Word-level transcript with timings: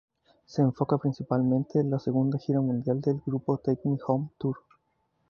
Se 0.47 0.63
enfoca 0.63 0.97
principalmente 0.97 1.79
en 1.79 1.91
la 1.91 1.99
segunda 1.99 2.39
gira 2.39 2.59
mundial 2.59 3.01
del 3.01 3.21
grupo 3.23 3.59
Take 3.59 3.87
Me 3.87 3.99
Home 4.07 4.29
Tour. 4.39 4.57